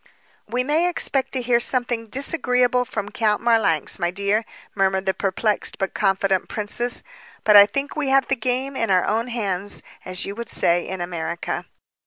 "We 0.47 0.63
may 0.63 0.89
expect 0.89 1.31
to 1.33 1.43
hear 1.43 1.59
something 1.59 2.07
disagreeable 2.07 2.85
from 2.85 3.09
Count 3.09 3.39
Marlanx, 3.39 3.99
my 3.99 4.09
dear," 4.09 4.45
murmured 4.73 5.05
the 5.05 5.13
perplexed, 5.13 5.77
but 5.77 5.93
confident 5.93 6.49
princess, 6.49 7.03
"but 7.43 7.55
I 7.55 7.67
think 7.67 7.95
we 7.95 8.07
have 8.07 8.27
the 8.27 8.35
game 8.35 8.75
in 8.75 8.89
our 8.89 9.05
own 9.05 9.27
hands, 9.27 9.83
as 10.03 10.25
you 10.25 10.33
would 10.33 10.49
say 10.49 10.87
in 10.87 11.01
America." 11.01 11.65